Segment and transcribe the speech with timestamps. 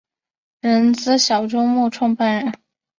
[0.61, 2.53] 人资小周末创办人